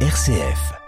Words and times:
RCF. 0.00 0.85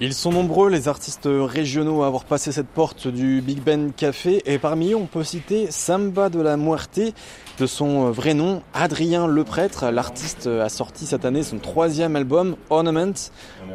Ils 0.00 0.14
sont 0.14 0.30
nombreux 0.30 0.70
les 0.70 0.86
artistes 0.86 1.28
régionaux 1.28 2.04
à 2.04 2.06
avoir 2.06 2.24
passé 2.24 2.52
cette 2.52 2.68
porte 2.68 3.08
du 3.08 3.40
Big 3.40 3.60
Ben 3.60 3.92
Café 3.92 4.40
et 4.46 4.60
parmi 4.60 4.92
eux 4.92 4.96
on 4.96 5.06
peut 5.06 5.24
citer 5.24 5.72
Samba 5.72 6.28
de 6.28 6.40
la 6.40 6.56
Muerte 6.56 7.00
de 7.58 7.66
son 7.66 8.12
vrai 8.12 8.32
nom 8.32 8.62
Adrien 8.74 9.26
Leprêtre. 9.26 9.90
L'artiste 9.90 10.46
a 10.46 10.68
sorti 10.68 11.04
cette 11.04 11.24
année 11.24 11.42
son 11.42 11.58
troisième 11.58 12.14
album 12.14 12.54
Ornament. 12.70 13.12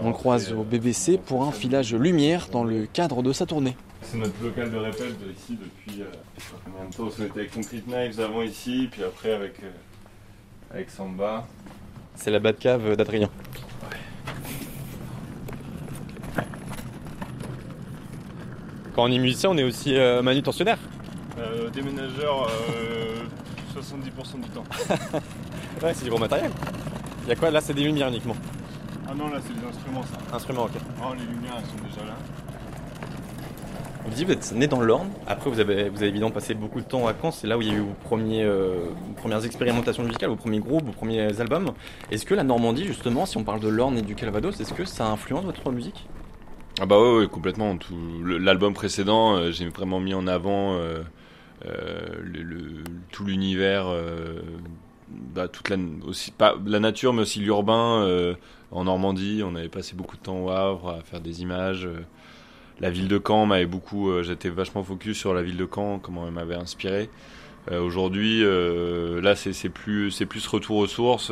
On, 0.02 0.08
le 0.08 0.13
croise 0.13 0.54
au 0.54 0.63
BBC 0.63 1.18
pour 1.18 1.44
un 1.44 1.52
filage 1.52 1.94
lumière 1.94 2.48
dans 2.49 2.63
le 2.63 2.85
cadre 2.85 3.21
de 3.21 3.34
sa 3.34 3.46
tournée. 3.46 3.76
C'est 4.04 4.18
notre 4.18 4.41
local 4.41 4.71
de 4.71 4.77
répète 4.77 5.20
de 5.20 5.30
ici 5.30 5.60
depuis 5.62 6.04
euh, 6.04 6.05
je 6.38 6.44
sais 6.44 6.52
pas 6.52 6.58
combien 6.63 6.90
de 6.90 6.96
temps. 6.96 7.16
On 7.20 7.26
était 7.26 7.40
avec 7.40 7.54
Concrete 7.54 7.85
Knives 7.85 8.21
avant 8.21 8.44
ici, 8.44 8.88
puis 8.90 9.04
après 9.04 9.34
avec, 9.34 9.60
euh, 9.62 10.74
avec 10.74 10.90
Samba. 10.90 11.46
C'est 12.16 12.32
la 12.32 12.40
Batcave 12.40 12.96
d'Adrien. 12.96 13.29
Quand 18.96 19.04
on 19.04 19.12
est 19.12 19.18
musicien, 19.18 19.49
on 19.49 19.58
est 19.58 19.63
aussi 19.63 19.96
euh, 19.96 20.22
manutentionnaire. 20.22 20.77
Euh, 21.40 21.70
déménageur 21.70 22.48
euh, 22.48 23.24
70% 23.80 24.41
du 24.41 24.50
temps. 24.50 24.63
Ouais, 25.82 25.94
c'est 25.94 26.05
du 26.05 26.10
gros 26.12 26.20
matériel. 26.20 26.52
Il 27.24 27.30
y 27.30 27.32
a 27.32 27.35
quoi? 27.35 27.52
Là 27.52 27.60
C'est 27.60 27.74
des 27.74 27.84
lumières 27.84 28.08
uniquement. 28.08 28.35
Ah 29.05 29.13
non, 29.13 29.27
là 29.27 29.40
c'est 29.46 29.54
des 29.60 29.68
instruments 29.68 30.04
ça. 30.04 30.35
Instruments, 30.35 30.63
ok. 30.63 30.72
Oh, 31.02 31.13
les 31.13 31.26
lumières 31.26 31.55
elles 31.58 31.66
sont 31.66 31.84
déjà 31.84 32.05
là. 32.05 32.16
Vous 34.05 34.10
disiez, 34.12 34.26
vous 34.26 34.32
êtes 34.32 34.52
né 34.54 34.68
dans 34.68 34.80
l'Orne. 34.82 35.10
Après, 35.28 35.50
vous 35.50 35.60
avez, 35.60 35.90
vous 35.90 35.98
avez 35.98 36.07
évidemment 36.07 36.32
passé 36.32 36.54
beaucoup 36.54 36.80
de 36.80 36.85
temps 36.85 37.07
à 37.07 37.13
Caen. 37.20 37.32
C'est 37.32 37.48
là 37.48 37.57
où 37.57 37.62
il 37.62 37.68
y 37.68 37.72
a 37.72 37.74
eu 37.76 37.80
vos, 37.80 37.96
premiers, 38.04 38.44
euh, 38.44 38.85
vos 39.07 39.13
premières 39.13 39.44
expérimentations 39.44 40.04
musicales, 40.04 40.30
vos 40.30 40.35
premiers 40.35 40.60
groupes, 40.60 40.85
vos 40.85 40.91
premiers 40.91 41.40
albums. 41.41 41.72
Est-ce 42.12 42.26
que 42.26 42.35
la 42.35 42.44
Normandie, 42.44 42.85
justement, 42.85 43.26
si 43.26 43.38
on 43.38 43.44
parle 43.44 43.60
de 43.60 43.70
l'Orne 43.70 43.98
et 43.98 44.02
du 44.04 44.16
Calvados, 44.16 44.60
est-ce 44.60 44.74
que 44.74 44.85
ça 44.85 45.07
influence 45.07 45.44
votre 45.44 45.70
musique? 45.72 46.07
Ah 46.79 46.88
bah 46.88 46.99
ouais, 46.99 47.20
ouais, 47.20 47.27
complètement. 47.27 47.77
L'album 48.24 48.74
précédent, 48.74 49.35
euh, 49.35 49.52
j'ai 49.52 49.68
vraiment 49.70 49.99
mis 49.99 50.16
en 50.16 50.26
avant 50.26 50.74
euh, 50.74 51.04
euh, 51.68 52.84
tout 53.12 53.26
l'univers, 53.26 53.85
bah, 55.35 55.48
toute 55.48 55.70
la 55.70 55.77
aussi 56.07 56.32
pas 56.32 56.55
la 56.66 56.79
nature, 56.79 57.13
mais 57.13 57.21
aussi 57.21 57.40
l'urbain 57.40 58.35
en 58.71 58.84
Normandie. 58.85 59.44
On 59.46 59.55
avait 59.55 59.70
passé 59.70 59.96
beaucoup 59.96 60.18
de 60.18 60.21
temps 60.24 60.46
au 60.46 60.49
Havre 60.49 60.90
à 60.90 61.01
faire 61.01 61.21
des 61.21 61.41
images. 61.41 61.88
la 62.79 62.90
ville 62.90 63.07
de 63.07 63.21
Caen 63.26 63.46
m'avait 63.46 63.68
beaucoup. 63.68 64.12
J'étais 64.24 64.50
vachement 64.50 64.84
focus 64.84 65.18
sur 65.18 65.34
la 65.34 65.44
ville 65.44 65.57
de 65.57 65.68
Caen, 65.72 66.00
comment 66.00 66.25
elle 66.28 66.34
m'avait 66.34 66.56
inspiré. 66.56 67.09
Aujourd'hui, 67.72 68.44
là, 68.44 69.35
c'est 69.35 69.69
plus 69.69 70.12
plus 70.25 70.47
retour 70.47 70.78
aux 70.78 70.88
sources. 70.88 71.31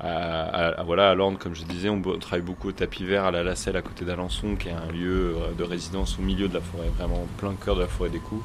À, 0.00 0.82
voilà, 0.84 1.10
à 1.10 1.14
Lorne, 1.14 1.36
comme 1.36 1.54
je 1.54 1.64
disais, 1.64 1.88
on, 1.88 2.00
travaille 2.00 2.40
beaucoup 2.40 2.68
au 2.68 2.72
tapis 2.72 3.04
vert 3.04 3.24
à 3.24 3.30
la 3.30 3.42
Lacelle 3.42 3.76
à 3.76 3.82
côté 3.82 4.04
d'Alençon, 4.04 4.56
qui 4.56 4.68
est 4.68 4.72
un 4.72 4.90
lieu 4.90 5.36
euh, 5.36 5.52
de 5.56 5.64
résidence 5.64 6.18
au 6.18 6.22
milieu 6.22 6.48
de 6.48 6.54
la 6.54 6.60
forêt, 6.60 6.88
vraiment 6.96 7.22
en 7.22 7.26
plein 7.36 7.54
cœur 7.54 7.76
de 7.76 7.82
la 7.82 7.86
forêt 7.86 8.10
des 8.10 8.18
Couves. 8.18 8.42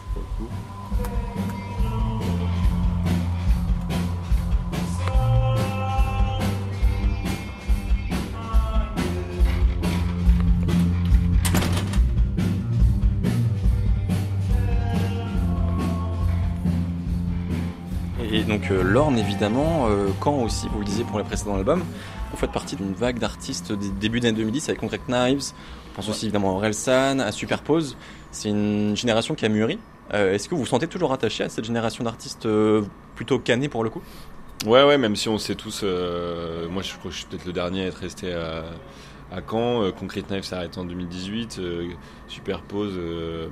Donc 18.48 18.70
euh, 18.72 18.84
l'Orne, 18.84 19.18
évidemment, 19.18 19.88
euh, 19.90 20.08
Caen 20.24 20.44
aussi, 20.44 20.68
vous 20.72 20.80
le 20.80 20.86
disiez 20.86 21.04
pour 21.04 21.18
les 21.18 21.24
précédents 21.24 21.56
albums. 21.56 21.84
Vous 22.32 22.38
faites 22.38 22.52
partie 22.52 22.76
d'une 22.76 22.94
vague 22.94 23.20
d'artistes 23.20 23.72
des 23.72 23.90
débuts 23.90 24.20
des 24.20 24.28
années 24.30 24.38
2010 24.38 24.70
avec 24.70 24.80
Concrete 24.80 25.08
Knives. 25.08 25.52
On 25.92 25.96
pense 25.96 26.10
aussi 26.10 26.26
évidemment 26.26 26.52
à 26.52 26.54
Orelsan, 26.56 27.20
à 27.20 27.32
Superpose. 27.32 27.96
C'est 28.32 28.50
une 28.50 28.96
génération 28.98 29.36
qui 29.36 29.46
a 29.46 29.50
mûri. 29.50 29.80
Euh, 30.14 30.34
Est-ce 30.34 30.50
que 30.50 30.56
vous 30.56 30.62
vous 30.62 30.68
sentez 30.68 30.88
toujours 30.88 31.14
attaché 31.14 31.44
à 31.44 31.50
cette 31.50 31.66
génération 31.66 32.04
d'artistes 32.04 32.46
euh, 32.46 32.84
plutôt 33.16 33.40
canés 33.40 33.70
pour 33.70 33.84
le 33.84 33.90
coup? 33.90 34.02
Ouais, 34.66 34.84
ouais, 34.84 34.98
même 34.98 35.16
si 35.16 35.30
on 35.30 35.38
sait 35.38 35.56
tous, 35.56 35.82
euh, 35.84 36.68
moi 36.70 36.82
je 36.82 36.92
crois 36.98 37.10
que 37.10 37.12
je 37.12 37.18
suis 37.22 37.28
peut-être 37.28 37.46
le 37.46 37.54
dernier 37.54 37.84
à 37.84 37.88
être 37.88 37.98
resté 38.00 38.34
à, 38.34 38.66
à 39.32 39.42
Caen. 39.50 39.92
Concrete 39.98 40.30
Knife 40.30 40.44
s'est 40.46 40.56
arrêté 40.56 40.78
en 40.80 40.86
2018. 40.86 41.58
euh, 41.60 41.88
Superpose, 42.28 43.00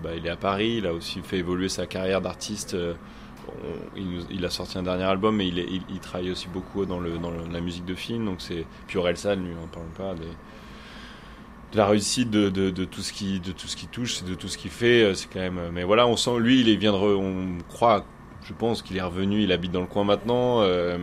bah, 0.03 0.09
il 0.17 0.25
est 0.25 0.29
à 0.29 0.35
Paris. 0.35 0.75
Il 0.79 0.87
a 0.87 0.93
aussi 0.93 1.21
fait 1.23 1.37
évoluer 1.37 1.69
sa 1.69 1.85
carrière 1.87 2.19
d'artiste. 2.21 2.75
Euh, 3.49 3.75
on- 3.97 4.25
il, 4.29 4.45
a 4.45 4.49
sorti 4.49 4.77
un 4.77 4.83
dernier 4.83 5.03
album, 5.03 5.35
mais 5.37 5.47
il, 5.47 5.99
travaille 5.99 6.31
aussi 6.31 6.47
beaucoup 6.47 6.85
dans, 6.85 6.99
la 6.99 7.61
musique 7.61 7.85
de 7.85 7.95
film. 7.95 8.25
Donc 8.25 8.37
c'est 8.39 8.65
lui, 8.93 9.51
on 9.63 9.67
parle 9.67 9.87
pas 9.97 10.13
de 10.13 10.27
la 11.77 11.87
réussite 11.87 12.29
de, 12.29 12.69
tout 12.85 13.01
ce 13.01 13.11
qui 13.11 13.39
de 13.39 13.51
tout 13.51 13.67
ce 13.67 13.75
qui 13.75 13.87
touche, 13.87 14.23
de 14.23 14.35
tout 14.35 14.47
ce 14.47 14.57
qu'il 14.57 14.71
fait. 14.71 15.03
euh, 15.03 15.13
C'est 15.15 15.27
quand 15.31 15.39
même. 15.39 15.59
Mais 15.73 15.83
voilà, 15.83 16.05
on 16.07 16.15
sent 16.15 16.37
lui, 16.39 16.61
il 16.61 16.69
est- 16.69 16.87
on 16.87 17.57
croit 17.69 18.05
je 18.45 18.53
pense 18.53 18.81
qu'il 18.81 18.97
est 18.97 19.01
revenu, 19.01 19.41
il 19.41 19.51
habite 19.51 19.71
dans 19.71 19.81
le 19.81 19.87
coin 19.87 20.03
maintenant. 20.03 20.61
euh, 20.61 20.97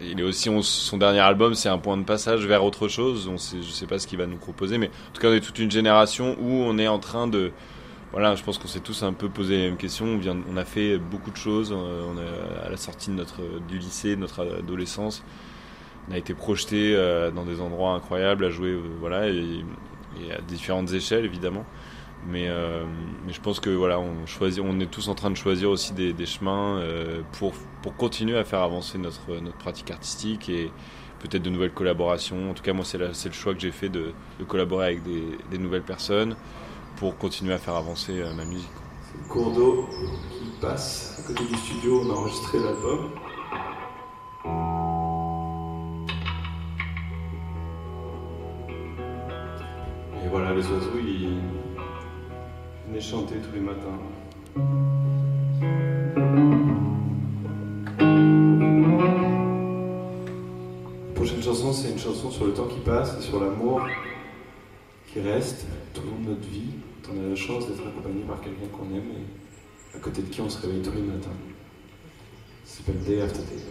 il 0.00 0.20
est 0.20 0.22
aussi 0.22 0.48
on- 0.48 0.62
son 0.62 0.96
dernier 0.98 1.20
album, 1.20 1.54
c'est 1.54 1.68
un 1.68 1.78
point 1.78 1.96
de 1.96 2.04
passage 2.04 2.46
vers 2.46 2.64
autre 2.64 2.88
chose. 2.88 3.28
On 3.28 3.38
sait, 3.38 3.58
je 3.62 3.70
sais 3.70 3.86
pas 3.86 3.98
ce 3.98 4.06
qu'il 4.06 4.18
va 4.18 4.26
nous 4.26 4.36
proposer, 4.36 4.78
mais 4.78 4.86
en 4.88 5.12
tout 5.12 5.20
cas, 5.20 5.28
on 5.28 5.32
est 5.32 5.40
toute 5.40 5.58
une 5.58 5.70
génération 5.70 6.36
où 6.40 6.48
on 6.50 6.78
est 6.78 6.88
en 6.88 6.98
train 6.98 7.26
de 7.26 7.52
voilà, 8.14 8.36
je 8.36 8.44
pense 8.44 8.58
qu'on 8.58 8.68
s'est 8.68 8.78
tous 8.78 9.02
un 9.02 9.12
peu 9.12 9.28
posé 9.28 9.56
les 9.56 9.62
mêmes 9.64 9.76
questions. 9.76 10.20
On, 10.48 10.56
a 10.56 10.64
fait 10.64 10.98
beaucoup 10.98 11.32
de 11.32 11.36
choses. 11.36 11.74
euh, 11.76 12.64
à 12.64 12.70
la 12.70 12.76
sortie 12.76 13.10
de 13.10 13.16
notre 13.16 13.40
du 13.66 13.76
lycée, 13.76 14.14
de 14.14 14.20
notre 14.20 14.58
adolescence, 14.58 15.24
on 16.08 16.12
a 16.12 16.18
été 16.18 16.32
projeté 16.32 16.94
euh, 16.94 17.32
dans 17.32 17.44
des 17.44 17.60
endroits 17.60 17.94
incroyables 17.94 18.44
à 18.44 18.50
jouer, 18.50 18.68
euh, 18.68 18.82
voilà, 19.00 19.26
et, 19.28 19.64
à 20.32 20.40
différentes 20.42 20.92
échelles 20.92 21.24
évidemment. 21.24 21.66
Mais, 22.28 22.48
je 23.28 23.40
pense 23.40 23.58
que 23.58 23.68
voilà, 23.68 23.98
on 23.98 24.26
choisit, 24.26 24.62
on 24.64 24.78
est 24.78 24.90
tous 24.90 25.08
en 25.08 25.16
train 25.16 25.30
de 25.30 25.36
choisir 25.36 25.68
aussi 25.68 25.92
des, 25.92 26.14
chemins 26.26 26.80
pour 27.32 27.52
pour 27.82 27.96
continuer 27.96 28.38
à 28.38 28.44
faire 28.44 28.60
avancer 28.60 28.96
notre 28.96 29.40
notre 29.42 29.58
pratique 29.58 29.90
artistique 29.90 30.48
et 30.48 30.70
peut-être 31.18 31.42
de 31.42 31.50
nouvelles 31.50 31.72
collaborations. 31.72 32.50
En 32.50 32.54
tout 32.54 32.62
cas, 32.62 32.72
moi, 32.72 32.84
c'est 32.84 32.98
le 32.98 33.32
choix 33.32 33.54
que 33.54 33.60
j'ai 33.60 33.72
fait 33.72 33.88
de, 33.88 34.12
de 34.38 34.44
collaborer 34.44 34.86
avec 34.86 35.00
des 35.02 35.58
nouvelles 35.58 35.82
personnes 35.82 36.36
pour 36.96 37.16
continuer 37.18 37.54
à 37.54 37.58
faire 37.58 37.74
avancer 37.74 38.20
euh, 38.20 38.32
ma 38.34 38.44
musique. 38.44 38.68
C'est 39.02 39.18
le 39.22 39.28
cours 39.28 39.52
d'eau 39.52 39.88
qui 40.30 40.60
passe 40.60 41.18
à 41.18 41.22
côté 41.26 41.44
du 41.44 41.54
studio 41.56 42.02
on 42.04 42.10
a 42.10 42.14
enregistré 42.14 42.58
l'album. 42.58 43.10
Et 50.24 50.28
voilà, 50.28 50.54
les 50.54 50.66
oiseaux, 50.66 50.98
ils 50.98 51.40
venaient 52.88 53.00
chanter 53.00 53.36
tous 53.36 53.52
les 53.54 53.60
matins. 53.60 53.98
La 61.08 61.14
prochaine 61.14 61.42
chanson, 61.42 61.72
c'est 61.72 61.90
une 61.90 61.98
chanson 61.98 62.30
sur 62.30 62.46
le 62.46 62.52
temps 62.52 62.66
qui 62.66 62.80
passe 62.80 63.16
et 63.18 63.22
sur 63.22 63.40
l'amour 63.40 63.80
qui 65.14 65.20
reste 65.20 65.66
tout 65.94 66.00
au 66.00 66.06
long 66.06 66.24
de 66.24 66.30
notre 66.30 66.48
vie. 66.48 66.72
quand 67.04 67.12
On 67.16 67.24
a 67.24 67.28
la 67.28 67.36
chance 67.36 67.68
d'être 67.68 67.86
accompagné 67.86 68.22
par 68.26 68.40
quelqu'un 68.40 68.66
qu'on 68.72 68.92
aime 68.92 69.10
et 69.14 69.96
à 69.96 70.00
côté 70.00 70.22
de 70.22 70.26
qui 70.26 70.40
on 70.40 70.50
se 70.50 70.60
réveille 70.60 70.82
tous 70.82 70.90
les 70.90 71.02
matins. 71.02 71.30
Ça 72.64 72.78
s'appelle 72.78 73.00
Day 73.04 73.22
After 73.22 73.38
Day. 73.38 73.62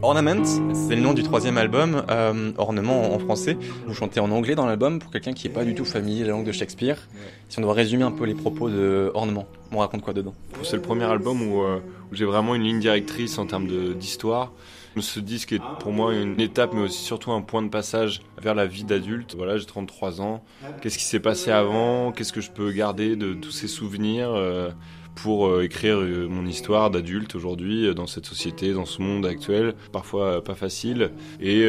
Ornament, 0.00 0.44
c'est 0.72 0.94
le 0.94 1.02
nom 1.02 1.12
du 1.12 1.24
troisième 1.24 1.58
album, 1.58 2.04
euh, 2.08 2.52
ornement 2.56 3.12
en 3.12 3.18
français. 3.18 3.58
Vous 3.88 3.94
chantez 3.94 4.20
en 4.20 4.30
anglais 4.30 4.54
dans 4.54 4.66
l'album 4.66 5.00
pour 5.00 5.10
quelqu'un 5.10 5.32
qui 5.32 5.48
n'est 5.48 5.52
pas 5.54 5.64
du 5.64 5.74
tout 5.74 5.84
familier 5.84 6.20
de 6.20 6.26
la 6.26 6.34
langue 6.34 6.46
de 6.46 6.52
Shakespeare. 6.52 7.08
Si 7.48 7.58
on 7.58 7.62
doit 7.62 7.74
résumer 7.74 8.04
un 8.04 8.12
peu 8.12 8.26
les 8.26 8.34
propos 8.34 8.70
de 8.70 9.10
Ornement, 9.12 9.48
on 9.72 9.78
raconte 9.78 10.02
quoi 10.02 10.12
dedans? 10.12 10.34
C'est 10.62 10.76
le 10.76 10.82
premier 10.82 11.06
album 11.06 11.42
où, 11.42 11.64
euh, 11.64 11.80
où 12.12 12.14
j'ai 12.14 12.24
vraiment 12.24 12.54
une 12.54 12.62
ligne 12.62 12.78
directrice 12.78 13.38
en 13.38 13.46
termes 13.46 13.66
d'histoire 13.94 14.52
Ce 14.98 15.20
disque 15.20 15.52
est 15.52 15.60
pour 15.80 15.92
moi 15.92 16.14
une 16.14 16.40
étape, 16.40 16.72
mais 16.72 16.80
aussi 16.80 17.02
surtout 17.02 17.30
un 17.32 17.42
point 17.42 17.62
de 17.62 17.68
passage 17.68 18.22
vers 18.40 18.54
la 18.54 18.66
vie 18.66 18.84
d'adulte. 18.84 19.34
Voilà, 19.36 19.58
j'ai 19.58 19.66
33 19.66 20.22
ans. 20.22 20.42
Qu'est-ce 20.80 20.96
qui 20.96 21.04
s'est 21.04 21.20
passé 21.20 21.50
avant? 21.50 22.12
Qu'est-ce 22.12 22.32
que 22.32 22.40
je 22.40 22.50
peux 22.50 22.70
garder 22.70 23.14
de 23.14 23.34
tous 23.34 23.50
ces 23.50 23.68
souvenirs 23.68 24.30
euh, 24.30 24.70
pour 25.14 25.48
euh, 25.48 25.64
écrire 25.64 25.98
euh, 25.98 26.26
mon 26.28 26.46
histoire 26.46 26.90
d'adulte 26.90 27.34
aujourd'hui 27.34 27.94
dans 27.94 28.06
cette 28.06 28.24
société, 28.24 28.72
dans 28.72 28.86
ce 28.86 29.02
monde 29.02 29.26
actuel, 29.26 29.74
parfois 29.92 30.42
pas 30.42 30.54
facile. 30.54 31.10
Et, 31.40 31.66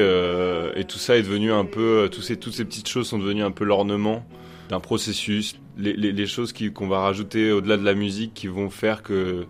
tout 0.87 0.99
ça 0.99 1.17
est 1.17 1.23
devenu 1.23 1.51
un 1.51 1.65
peu, 1.65 2.09
tous 2.09 2.21
ces, 2.21 2.37
toutes 2.37 2.53
ces 2.53 2.63
petites 2.63 2.87
choses 2.87 3.07
sont 3.07 3.19
devenues 3.19 3.43
un 3.43 3.51
peu 3.51 3.65
l'ornement 3.65 4.23
d'un 4.69 4.79
processus. 4.79 5.55
Les 5.77 6.27
choses 6.27 6.53
qu'on 6.73 6.87
va 6.87 6.99
rajouter 6.99 7.51
au-delà 7.51 7.75
de 7.75 7.83
la 7.83 7.93
musique 7.93 8.33
qui 8.33 8.47
vont 8.47 8.69
faire 8.69 9.03
que 9.03 9.45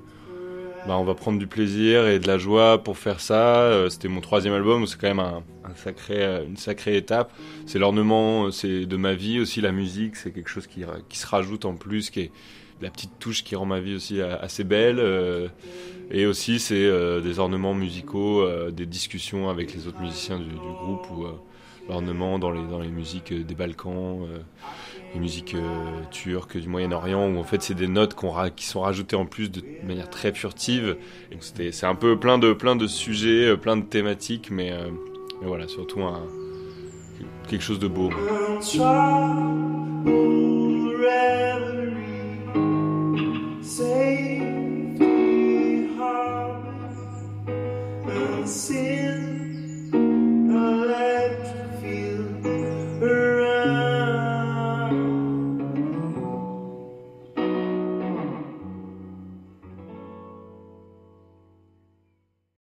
bah, 0.86 0.98
on 0.98 1.04
va 1.04 1.16
prendre 1.16 1.40
du 1.40 1.48
plaisir 1.48 2.08
et 2.08 2.20
de 2.20 2.28
la 2.28 2.38
joie 2.38 2.84
pour 2.84 2.98
faire 2.98 3.20
ça. 3.20 3.62
Euh, 3.62 3.90
c'était 3.90 4.08
mon 4.08 4.22
troisième 4.22 4.54
album, 4.54 4.86
c'est 4.86 5.00
quand 5.00 5.08
même 5.08 5.20
un, 5.20 5.44
sacré, 5.76 6.24
euh, 6.24 6.46
une 6.46 6.58
sacrée 6.58 6.98
étape. 6.98 7.34
C'est 7.66 7.80
l'ornement, 7.80 8.46
euh, 8.46 8.52
c'est 8.52 8.86
de 8.86 8.96
ma 8.96 9.14
vie 9.14 9.40
aussi. 9.40 9.60
La 9.60 9.72
musique, 9.72 10.16
c'est 10.16 10.32
quelque 10.32 10.50
chose 10.50 10.68
qui, 10.68 10.84
qui, 11.10 11.18
se 11.18 11.28
rajoute 11.28 11.66
en 11.66 11.74
plus, 11.74 12.10
qui 12.10 12.22
est 12.22 12.32
la 12.82 12.90
petite 12.90 13.20
touche 13.20 13.44
qui 13.44 13.56
rend 13.56 13.66
ma 13.66 13.80
vie 13.80 13.96
aussi 13.96 14.22
assez 14.22 14.64
belle. 14.64 15.02
et 16.12 16.28
aussi, 16.28 16.60
c'est 16.60 16.92
des 17.22 17.40
ornements 17.40 17.74
musicaux, 17.74 18.48
des 18.70 18.86
discussions 18.86 19.50
avec 19.50 19.74
les 19.74 19.88
autres 19.88 20.00
musiciens 20.00 20.38
du, 20.38 20.46
du 20.46 20.56
groupe 20.56 21.10
ou 21.10 21.26
l'ornement 21.90 22.38
dans 22.38 22.52
les, 22.52 22.62
dans 22.68 22.80
les 22.80 22.92
musiques 22.92 23.34
des 23.34 23.56
Balkans 23.56 24.28
les 25.14 25.20
musiques 25.20 25.56
euh, 25.56 26.02
du 26.54 26.68
Moyen-Orient 26.68 27.30
où 27.30 27.38
en 27.38 27.44
fait 27.44 27.62
c'est 27.62 27.74
des 27.74 27.88
notes 27.88 28.16
qui 28.56 28.66
sont 28.66 28.82
rajoutées 28.82 29.16
en 29.16 29.26
plus 29.26 29.50
de 29.50 29.62
manière 29.86 30.10
très 30.10 30.34
furtive. 30.34 30.98
C'est 31.40 31.86
un 31.86 31.96
peu 31.96 32.20
plein 32.20 32.38
de, 32.38 32.54
plein 32.54 32.76
de 32.76 32.88
sujets, 32.88 33.50
euh, 33.50 33.58
plein 33.58 33.78
de 33.78 33.84
thématiques, 33.84 34.50
mais, 34.52 34.72
euh, 34.72 34.90
voilà, 35.42 35.68
surtout 35.68 36.02
quelque 37.48 37.64
chose 37.64 37.80
de 37.80 37.88
beau. 37.88 38.10